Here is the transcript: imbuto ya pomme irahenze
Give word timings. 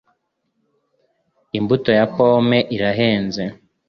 imbuto 1.57 1.89
ya 1.97 2.05
pomme 2.15 2.59
irahenze 2.75 3.43